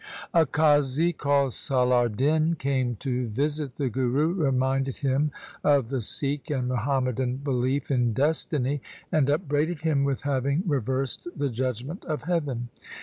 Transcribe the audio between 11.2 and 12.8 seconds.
the judgement of heaven.